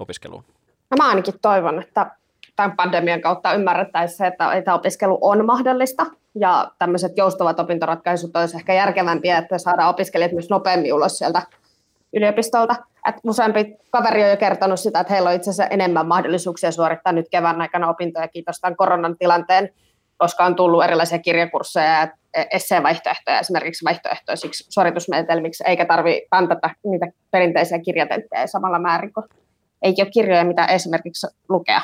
Opiskeluun? 0.00 0.44
No 0.90 0.96
mä 0.96 1.08
ainakin 1.08 1.34
toivon, 1.42 1.82
että 1.82 2.10
tämän 2.56 2.76
pandemian 2.76 3.20
kautta 3.20 3.52
ymmärrettäisiin 3.52 4.18
se, 4.18 4.26
että 4.26 4.52
etäopiskelu 4.52 5.18
on 5.20 5.46
mahdollista 5.46 6.06
ja 6.34 6.70
tämmöiset 6.78 7.12
joustavat 7.16 7.60
opintoratkaisut 7.60 8.36
olisi 8.36 8.56
ehkä 8.56 8.74
järkevämpiä, 8.74 9.38
että 9.38 9.58
saadaan 9.58 9.88
opiskelijat 9.88 10.32
myös 10.32 10.50
nopeammin 10.50 10.94
ulos 10.94 11.18
sieltä 11.18 11.42
yliopistolta. 12.12 12.76
Et 13.08 13.14
useampi 13.24 13.76
kaveri 13.90 14.24
on 14.24 14.30
jo 14.30 14.36
kertonut 14.36 14.80
sitä, 14.80 15.00
että 15.00 15.12
heillä 15.12 15.30
on 15.30 15.36
itse 15.36 15.50
asiassa 15.50 15.74
enemmän 15.74 16.06
mahdollisuuksia 16.06 16.72
suorittaa 16.72 17.12
nyt 17.12 17.26
kevään 17.30 17.60
aikana 17.60 17.88
opintoja 17.88 18.28
kiitos 18.28 18.60
tämän 18.60 18.76
koronan 18.76 19.16
tilanteen, 19.18 19.68
koska 20.18 20.44
on 20.44 20.56
tullut 20.56 20.84
erilaisia 20.84 21.18
kirjakursseja 21.18 21.88
ja 21.88 22.08
esseevaihtoehtoja 22.50 23.40
esimerkiksi 23.40 23.84
vaihtoehtoisiksi 23.84 24.66
suoritusmenetelmiksi, 24.68 25.64
eikä 25.66 25.84
tarvitse 25.84 26.26
pantata 26.30 26.70
niitä 26.84 27.06
perinteisiä 27.30 27.78
kirjatenttejä 27.78 28.46
samalla 28.46 28.78
määrin 28.78 29.12
kuin 29.12 29.26
ei 29.82 29.94
ole 29.98 30.10
kirjoja, 30.10 30.44
mitä 30.44 30.66
esimerkiksi 30.66 31.26
lukea. 31.48 31.80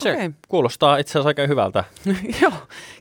Se 0.00 0.12
okay. 0.12 0.30
kuulostaa 0.48 0.96
itse 0.96 1.10
asiassa 1.10 1.28
aika 1.28 1.46
hyvältä. 1.46 1.84
Joo, 2.42 2.52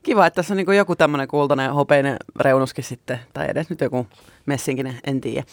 kiva, 0.04 0.26
että 0.26 0.36
tässä 0.36 0.54
on 0.54 0.58
niin 0.58 0.78
joku 0.78 0.96
tämmöinen 0.96 1.28
kultainen 1.28 1.74
hopeinen 1.74 2.18
reunuskin 2.40 2.84
sitten, 2.84 3.20
tai 3.34 3.50
edes 3.50 3.70
nyt 3.70 3.82
joku 3.82 4.08
messinkinen, 4.46 5.00
en 5.04 5.22
tiedä. 5.22 5.44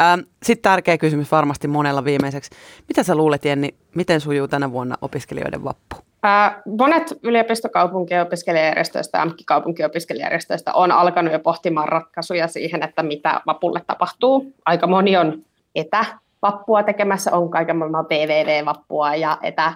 Ähm, 0.00 0.20
sitten 0.42 0.62
tärkeä 0.62 0.98
kysymys 0.98 1.32
varmasti 1.32 1.68
monella 1.68 2.04
viimeiseksi. 2.04 2.50
Mitä 2.88 3.02
sä 3.02 3.14
luulet, 3.14 3.44
Jenni, 3.44 3.68
miten 3.94 4.20
sujuu 4.20 4.48
tänä 4.48 4.72
vuonna 4.72 4.96
opiskelijoiden 5.02 5.64
vappu? 5.64 5.96
Äh, 6.24 6.56
monet 6.78 7.18
yliopistokaupunkien 7.22 8.22
opiskelijajärjestöistä 8.22 9.18
ja 9.18 9.26
kaupunkien 9.46 9.86
opiskelijajärjestöistä 9.86 10.74
on 10.74 10.92
alkanut 10.92 11.32
jo 11.32 11.38
pohtimaan 11.38 11.88
ratkaisuja 11.88 12.48
siihen, 12.48 12.82
että 12.82 13.02
mitä 13.02 13.40
vapulle 13.46 13.82
tapahtuu. 13.86 14.52
Aika 14.64 14.86
moni 14.86 15.16
on 15.16 15.42
etä 15.74 16.04
vappua 16.42 16.82
tekemässä, 16.82 17.36
on 17.36 17.50
kaiken 17.50 17.76
maailman 17.76 18.06
PVV-vappua 18.06 19.14
ja 19.14 19.38
etä 19.42 19.72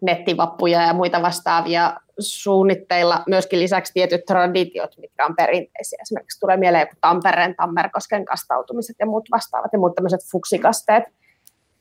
nettivappuja 0.00 0.82
ja 0.82 0.94
muita 0.94 1.22
vastaavia 1.22 1.96
suunnitteilla. 2.18 3.22
Myöskin 3.26 3.58
lisäksi 3.58 3.92
tietyt 3.92 4.24
traditiot, 4.24 4.98
mitkä 4.98 5.26
on 5.26 5.36
perinteisiä. 5.36 5.98
Esimerkiksi 6.02 6.40
tulee 6.40 6.56
mieleen 6.56 6.80
joku 6.80 6.94
Tampereen, 7.00 7.54
Tammerkosken 7.56 8.24
kastautumiset 8.24 8.96
ja 8.98 9.06
muut 9.06 9.28
vastaavat 9.32 9.72
ja 9.72 9.78
muut 9.78 9.94
tämmöiset 9.94 10.20
fuksikasteet. 10.32 11.04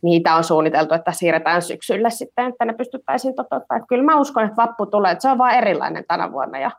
Niitä 0.01 0.35
on 0.35 0.43
suunniteltu, 0.43 0.93
että 0.93 1.11
siirretään 1.11 1.61
syksylle 1.61 2.09
sitten, 2.09 2.47
että 2.47 2.65
ne 2.65 2.73
pystyttäisiin 2.73 3.35
toteuttamaan. 3.35 3.87
Kyllä 3.87 4.03
mä 4.03 4.19
uskon, 4.19 4.43
että 4.43 4.61
vappu 4.61 4.85
tulee, 4.85 5.11
että 5.11 5.21
se 5.21 5.29
on 5.29 5.37
vaan 5.37 5.55
erilainen 5.55 6.05
tänä 6.07 6.31
vuonna 6.31 6.59
ja 6.59 6.71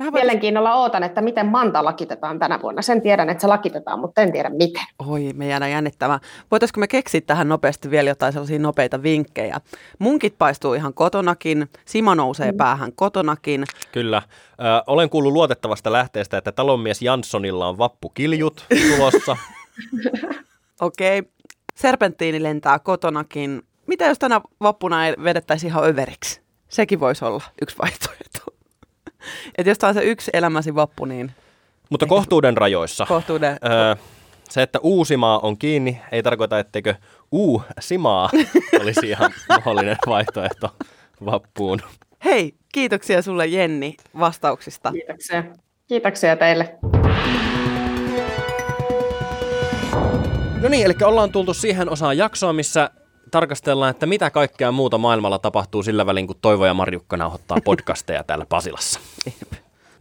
Vähän 0.00 0.12
Mielenkiinnolla 0.14 0.74
ootan, 0.74 1.02
että 1.02 1.20
miten 1.20 1.46
Manta 1.46 1.84
lakitetaan 1.84 2.38
tänä 2.38 2.58
vuonna. 2.62 2.82
Sen 2.82 3.02
tiedän, 3.02 3.30
että 3.30 3.40
se 3.40 3.46
lakitetaan, 3.46 4.00
mutta 4.00 4.22
en 4.22 4.32
tiedä 4.32 4.48
miten. 4.48 4.82
Oi, 5.08 5.32
me 5.34 5.48
jäädään 5.48 5.70
jännittämään. 5.70 6.20
Voitaisiko 6.50 6.80
me 6.80 6.88
keksiä 6.88 7.20
tähän 7.20 7.48
nopeasti 7.48 7.90
vielä 7.90 8.10
jotain 8.10 8.32
sellaisia 8.32 8.58
nopeita 8.58 9.02
vinkkejä? 9.02 9.60
Munkit 9.98 10.34
paistuu 10.38 10.74
ihan 10.74 10.94
kotonakin, 10.94 11.68
Simo 11.84 12.14
nousee 12.14 12.52
mm. 12.52 12.56
päähän 12.56 12.92
kotonakin. 12.92 13.64
Kyllä. 13.92 14.22
Ö, 14.60 14.62
olen 14.86 15.10
kuullut 15.10 15.32
luotettavasta 15.32 15.92
lähteestä, 15.92 16.38
että 16.38 16.52
talonmies 16.52 17.02
Janssonilla 17.02 17.68
on 17.68 17.78
vappukiljut 17.78 18.64
tulossa. 18.96 19.36
Okei. 20.80 21.18
Okay. 21.18 21.32
Serpenttiini 21.74 22.42
lentää 22.42 22.78
kotonakin. 22.78 23.62
Mitä 23.86 24.06
jos 24.06 24.18
tänä 24.18 24.40
vappuna 24.60 25.06
ei 25.06 25.14
vedettäisi 25.24 25.66
ihan 25.66 25.84
överiksi? 25.84 26.40
Sekin 26.68 27.00
voisi 27.00 27.24
olla 27.24 27.42
yksi 27.62 27.78
vaihtoehto. 27.78 28.29
Että 29.58 29.70
jos 29.70 29.78
tämä 29.78 29.88
on 29.88 29.94
se 29.94 30.02
yksi 30.02 30.30
elämäsi 30.34 30.74
vappu, 30.74 31.04
niin... 31.04 31.32
Mutta 31.90 32.06
kohtuuden 32.06 32.56
rajoissa. 32.56 33.06
Kohtuuden. 33.06 33.56
Öö, 33.64 33.94
se, 34.50 34.62
että 34.62 34.78
Uusimaa 34.82 35.38
on 35.38 35.58
kiinni, 35.58 36.00
ei 36.12 36.22
tarkoita, 36.22 36.58
etteikö 36.58 36.94
Uu-simaa 37.32 38.30
olisi 38.82 39.08
ihan 39.08 39.32
mahdollinen 39.48 39.96
vaihtoehto 40.06 40.74
vappuun. 41.24 41.80
Hei, 42.24 42.54
kiitoksia 42.72 43.22
sulle 43.22 43.46
Jenni 43.46 43.96
vastauksista. 44.18 44.92
Kiitoksia. 44.92 45.44
Kiitoksia 45.88 46.36
teille. 46.36 46.78
No 50.60 50.68
niin, 50.68 50.86
eli 50.86 50.94
ollaan 51.04 51.32
tultu 51.32 51.54
siihen 51.54 51.88
osaan 51.88 52.18
jaksoa, 52.18 52.52
missä 52.52 52.90
tarkastellaan, 53.30 53.90
että 53.90 54.06
mitä 54.06 54.30
kaikkea 54.30 54.72
muuta 54.72 54.98
maailmalla 54.98 55.38
tapahtuu 55.38 55.82
sillä 55.82 56.06
välin, 56.06 56.26
kun 56.26 56.36
Toivo 56.42 56.66
ja 56.66 56.74
Marjukka 56.74 57.16
nauhoittaa 57.16 57.58
podcasteja 57.64 58.24
täällä 58.24 58.46
Pasilassa. 58.48 59.00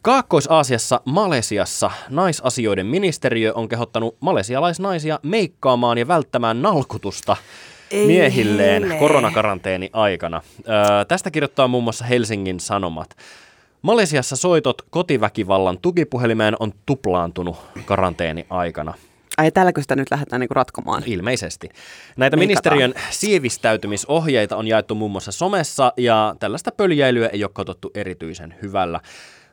Kaakkois-Aasiassa 0.02 1.02
Malesiassa 1.06 1.92
naisasioiden 2.10 2.86
ministeriö 2.86 3.54
on 3.56 3.70
kehottanut 3.70 4.18
malesialaisnaisia 4.20 5.20
meikkaamaan 5.24 5.98
ja 5.98 6.08
välttämään 6.08 6.62
nalkutusta 6.62 7.38
Ei 7.92 8.08
miehilleen 8.08 8.84
hele. 8.84 9.00
koronakaranteeni 9.00 9.90
aikana. 9.94 10.42
Öö, 10.68 11.06
tästä 11.06 11.32
kirjoittaa 11.32 11.68
muun 11.68 11.84
muassa 11.84 12.06
Helsingin 12.06 12.60
Sanomat. 12.60 13.10
Malesiassa 13.82 14.36
soitot 14.36 14.82
kotiväkivallan 14.90 15.78
tukipuhelimeen 15.82 16.56
on 16.60 16.74
tuplaantunut 16.86 17.58
karanteeni 17.86 18.46
aikana. 18.50 18.94
Ai 19.40 19.52
tälläkö 19.52 19.82
sitä 19.82 19.96
nyt 19.96 20.12
lähdetään 20.12 20.40
niinku 20.40 20.54
ratkomaan? 20.54 21.04
Ilmeisesti. 21.06 21.70
Näitä 22.18 22.38
Meikataan. 22.38 22.40
ministeriön 22.40 22.94
sievistäytymisohjeita 23.10 24.56
on 24.56 24.68
jaettu 24.68 24.96
muun 24.96 25.12
muassa 25.12 25.32
somessa 25.32 25.94
ja 25.98 26.36
tällaista 26.40 26.72
pöljäilyä 26.72 27.28
ei 27.28 27.44
ole 27.44 27.52
katsottu 27.54 27.92
erityisen 27.96 28.56
hyvällä. 28.62 29.00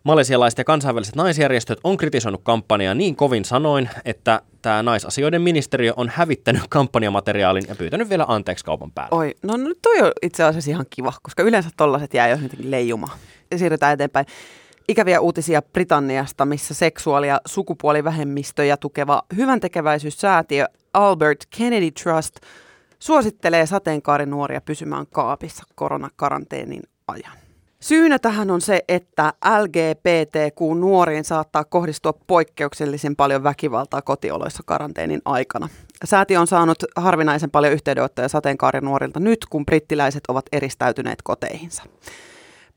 Malesialaiset 0.05 0.59
ja 0.59 0.65
kansainväliset 0.65 1.17
naisjärjestöt 1.17 1.79
on 1.85 1.97
kritisoinut 1.97 2.41
kampanjaa 2.45 2.95
niin 2.95 3.17
kovin 3.17 3.45
sanoin, 3.45 3.89
että 4.05 4.41
tämä 4.63 4.83
naisasioiden 4.83 5.43
ministeriö 5.43 5.93
on 5.97 6.09
hävittänyt 6.09 6.63
kampanjamateriaalin 6.69 7.65
ja 7.69 7.77
pyytänyt 7.77 8.09
vielä 8.09 8.25
anteeksi 8.29 8.65
kaupan 8.65 8.93
päälle. 8.93 9.17
Oi, 9.17 9.35
no 9.43 9.57
nyt 9.57 9.79
toi 9.83 10.01
on 10.01 10.13
itse 10.23 10.45
asiassa 10.45 10.71
ihan 10.71 10.87
kiva, 10.91 11.13
koska 11.23 11.43
yleensä 11.43 11.71
tollaset 11.77 12.15
jää 12.15 12.29
jotenkin 12.29 12.71
leijuma. 12.71 13.09
Ja 13.51 13.59
siirrytään 13.59 13.95
eteenpäin 13.95 14.27
ikäviä 14.89 15.21
uutisia 15.21 15.63
Britanniasta, 15.63 16.47
missä 16.47 16.75
seksuaali- 16.75 17.29
ja 17.29 17.41
sukupuolivähemmistöjä 17.47 18.77
tukeva 18.77 19.23
hyväntekeväisyyssäätiö 19.37 20.67
Albert 20.93 21.39
Kennedy 21.59 21.91
Trust 21.91 22.37
suosittelee 22.99 23.67
sateenkaarinuoria 23.67 24.61
pysymään 24.61 25.07
kaapissa 25.07 25.65
koronakaranteenin 25.75 26.83
ajan. 27.09 27.39
Syynä 27.81 28.19
tähän 28.19 28.51
on 28.51 28.61
se, 28.61 28.81
että 28.89 29.33
LGBTQ-nuoriin 29.63 31.25
saattaa 31.25 31.65
kohdistua 31.65 32.13
poikkeuksellisen 32.27 33.17
paljon 33.17 33.43
väkivaltaa 33.43 34.03
kotioloissa 34.03 34.63
karanteenin 34.67 35.23
aikana. 35.25 35.69
Säätiö 36.05 36.41
on 36.41 36.47
saanut 36.47 36.79
harvinaisen 36.97 37.51
paljon 37.51 37.73
yhteydenottoja 37.73 38.29
sateenkaarinuorilta 38.29 39.21
nyt, 39.21 39.39
kun 39.51 39.67
brittiläiset 39.67 40.23
ovat 40.29 40.45
eristäytyneet 40.53 41.19
koteihinsa. 41.25 41.83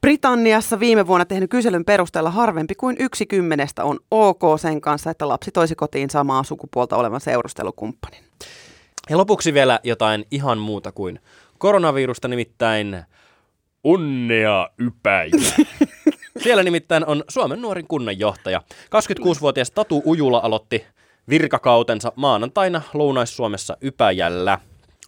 Britanniassa 0.01 0.79
viime 0.79 1.07
vuonna 1.07 1.25
tehnyt 1.25 1.49
kyselyn 1.49 1.85
perusteella 1.85 2.31
harvempi 2.31 2.75
kuin 2.75 2.95
yksi 2.99 3.25
kymmenestä 3.25 3.83
on 3.83 3.99
ok 4.11 4.41
sen 4.61 4.81
kanssa, 4.81 5.11
että 5.11 5.27
lapsi 5.27 5.51
toisi 5.51 5.75
kotiin 5.75 6.09
samaa 6.09 6.43
sukupuolta 6.43 6.97
olevan 6.97 7.21
seurustelukumppanin. 7.21 8.23
Ja 9.09 9.17
lopuksi 9.17 9.53
vielä 9.53 9.79
jotain 9.83 10.25
ihan 10.31 10.57
muuta 10.57 10.91
kuin 10.91 11.19
koronavirusta, 11.57 12.27
nimittäin 12.27 13.03
onnea 13.83 14.69
ypäjä. 14.79 15.31
Siellä 16.43 16.63
nimittäin 16.63 17.05
on 17.05 17.23
Suomen 17.27 17.61
nuorin 17.61 17.87
kunnanjohtaja. 17.87 18.61
26-vuotias 18.69 19.71
Tatu 19.71 20.01
Ujula 20.05 20.39
aloitti 20.43 20.85
virkakautensa 21.29 22.11
maanantaina 22.15 22.81
Lounais-Suomessa 22.93 23.77
Ypäjällä. 23.83 24.59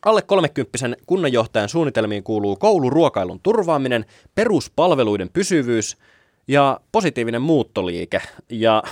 Alle 0.06 0.22
30 0.22 0.78
kunnanjohtajan 1.06 1.70
suunnitelmiin 1.70 2.24
kuuluu 2.24 2.56
kouluruokailun 2.56 3.40
turvaaminen, 3.44 4.06
peruspalveluiden 4.36 5.30
pysyvyys 5.30 5.98
ja 6.48 6.80
positiivinen 6.92 7.42
muuttoliike. 7.42 8.22
Ja 8.50 8.84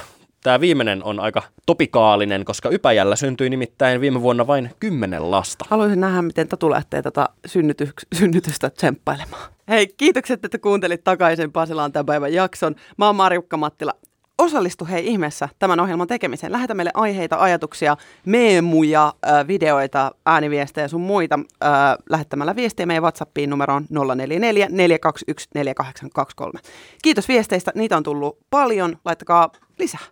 tämä 0.43 0.59
viimeinen 0.59 1.03
on 1.03 1.19
aika 1.19 1.43
topikaalinen, 1.65 2.45
koska 2.45 2.69
Ypäjällä 2.69 3.15
syntyi 3.15 3.49
nimittäin 3.49 4.01
viime 4.01 4.21
vuonna 4.21 4.47
vain 4.47 4.69
kymmenen 4.79 5.31
lasta. 5.31 5.65
Haluaisin 5.69 5.99
nähdä, 5.99 6.21
miten 6.21 6.47
Tatu 6.47 6.69
lähtee 6.69 7.01
tätä 7.01 7.29
synnyty- 7.47 7.93
synnytystä 8.15 8.69
tsemppailemaan. 8.69 9.51
Hei, 9.69 9.87
kiitokset, 9.87 10.45
että 10.45 10.57
kuuntelit 10.57 11.03
takaisin 11.03 11.51
Pasilaan 11.51 11.91
tämän 11.91 12.05
päivän 12.05 12.33
jakson. 12.33 12.75
Mä 12.97 13.05
oon 13.05 13.15
Marjukka 13.15 13.57
Mattila 13.57 13.93
osallistu 14.39 14.85
hei 14.85 15.07
ihmeessä 15.07 15.49
tämän 15.59 15.79
ohjelman 15.79 16.07
tekemiseen. 16.07 16.51
Lähetä 16.51 16.73
meille 16.73 16.91
aiheita, 16.93 17.37
ajatuksia, 17.39 17.97
meemuja, 18.25 19.13
videoita, 19.47 20.11
ääniviestejä 20.25 20.87
sun 20.87 21.01
muita 21.01 21.39
äh, 21.63 21.69
lähettämällä 22.09 22.55
viestiä 22.55 22.85
meidän 22.85 23.03
WhatsAppiin 23.03 23.49
numeroon 23.49 23.85
044 24.15 24.67
421 24.71 25.47
4823. 25.53 26.59
Kiitos 27.01 27.27
viesteistä, 27.27 27.71
niitä 27.75 27.97
on 27.97 28.03
tullut 28.03 28.37
paljon. 28.49 28.97
Laittakaa 29.05 29.49
lisää. 29.79 30.05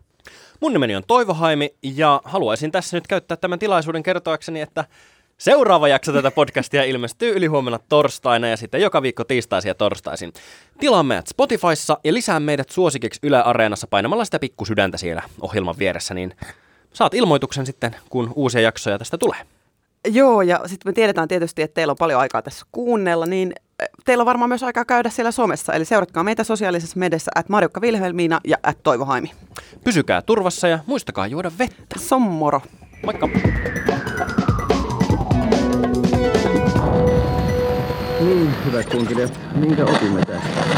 Mun 0.61 0.73
nimeni 0.73 0.95
on 0.95 1.03
Toivo 1.07 1.33
Haimi 1.33 1.73
ja 1.83 2.21
haluaisin 2.25 2.71
tässä 2.71 2.97
nyt 2.97 3.07
käyttää 3.07 3.37
tämän 3.37 3.59
tilaisuuden 3.59 4.03
kertoakseni, 4.03 4.61
että 4.61 4.85
Seuraava 5.37 5.87
jakso 5.87 6.13
tätä 6.13 6.31
podcastia 6.31 6.83
ilmestyy 6.83 7.35
ylihuomenna 7.35 7.79
torstaina 7.89 8.47
ja 8.47 8.57
sitten 8.57 8.81
joka 8.81 9.01
viikko 9.01 9.23
tiistaisin 9.23 9.69
ja 9.69 9.75
torstaisin. 9.75 10.33
Tilaa 10.79 11.03
meidät 11.03 11.27
Spotifyssa 11.27 11.97
ja 12.03 12.13
lisää 12.13 12.39
meidät 12.39 12.69
suosikiksi 12.69 13.19
Yle 13.23 13.41
Areenassa 13.43 13.87
painamalla 13.87 14.25
sitä 14.25 14.39
pikkusydäntä 14.39 14.97
siellä 14.97 15.23
ohjelman 15.41 15.75
vieressä, 15.79 16.13
niin 16.13 16.33
saat 16.93 17.13
ilmoituksen 17.13 17.65
sitten, 17.65 17.95
kun 18.09 18.31
uusia 18.35 18.61
jaksoja 18.61 18.97
tästä 18.97 19.17
tulee. 19.17 19.39
Joo, 20.07 20.41
ja 20.41 20.61
sitten 20.65 20.89
me 20.89 20.93
tiedetään 20.93 21.27
tietysti, 21.27 21.61
että 21.61 21.75
teillä 21.75 21.91
on 21.91 21.97
paljon 21.99 22.21
aikaa 22.21 22.41
tässä 22.41 22.65
kuunnella, 22.71 23.25
niin 23.25 23.53
eh, 23.79 23.89
teillä 24.05 24.21
on 24.21 24.25
varmaan 24.25 24.49
myös 24.49 24.63
aikaa 24.63 24.85
käydä 24.85 25.09
siellä 25.09 25.31
somessa, 25.31 25.73
eli 25.73 25.85
seuratkaa 25.85 26.23
meitä 26.23 26.43
sosiaalisessa 26.43 26.99
medessä, 26.99 27.31
at 27.35 27.49
Marjukka 27.49 27.81
Vilhelmiina 27.81 28.41
ja 28.47 28.57
at 28.63 28.77
Toivo 28.83 29.05
Haimi. 29.05 29.31
Pysykää 29.83 30.21
turvassa 30.21 30.67
ja 30.67 30.79
muistakaa 30.85 31.27
juoda 31.27 31.51
vettä. 31.59 31.99
Sommoro. 31.99 32.61
Moikka! 33.05 33.29
Niin, 38.27 38.55
hyvät 38.65 38.89
kunkilijat, 38.89 39.39
minkä 39.55 39.83
opimme 39.85 40.21
tästä? 40.25 40.76